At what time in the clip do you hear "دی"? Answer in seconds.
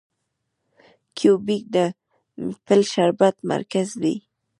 4.01-4.15